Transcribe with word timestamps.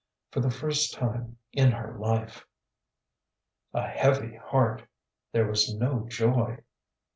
For 0.31 0.39
the 0.39 0.49
first 0.49 0.95
time 0.95 1.37
in 1.53 1.73
her 1.73 1.95
life. 1.99 2.47
A 3.71 3.87
HEAVY 3.87 4.35
heart 4.37 4.81
there 5.31 5.45
was 5.45 5.75
no 5.75 6.07
joy. 6.09 6.57